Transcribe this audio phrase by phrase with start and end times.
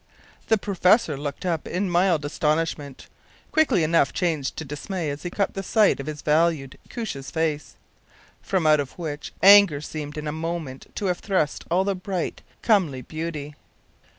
[0.47, 3.05] The professor looked up in mild astonishment,
[3.51, 7.75] quickly enough changed to dismay as he caught sight of his valued Koosje’s face,
[8.41, 12.41] from out of which anger seemed in a moment to have thrust all the bright,
[12.63, 13.53] comely beauty.